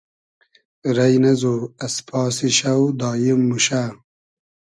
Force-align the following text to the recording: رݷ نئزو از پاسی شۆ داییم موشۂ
رݷ 0.95 1.13
نئزو 1.23 1.53
از 1.85 1.95
پاسی 2.07 2.49
شۆ 2.57 2.73
داییم 2.99 3.39
موشۂ 3.47 3.83